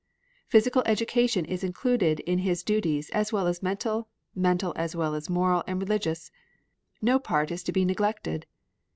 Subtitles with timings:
[0.47, 5.29] Physical education is included in his duties as well as mental, mental as well as
[5.29, 6.31] moral and religious.
[7.03, 8.47] No part is to be neglected.